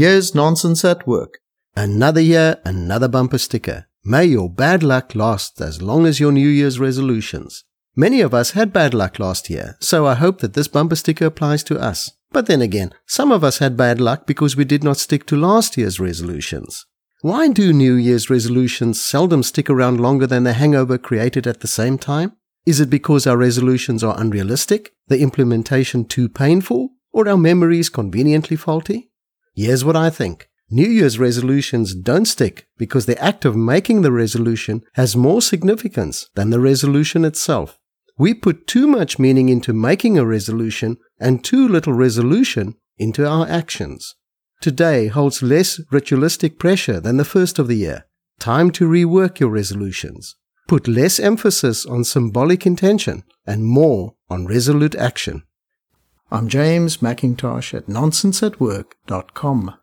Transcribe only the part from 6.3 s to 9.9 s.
New Year's resolutions. Many of us had bad luck last year,